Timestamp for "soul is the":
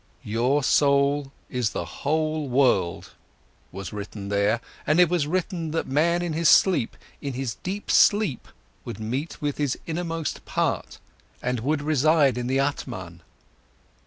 0.63-1.85